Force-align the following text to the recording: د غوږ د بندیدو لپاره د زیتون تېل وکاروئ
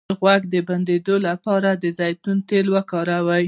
د 0.09 0.11
غوږ 0.19 0.41
د 0.53 0.55
بندیدو 0.67 1.15
لپاره 1.27 1.69
د 1.83 1.83
زیتون 1.99 2.37
تېل 2.49 2.65
وکاروئ 2.75 3.39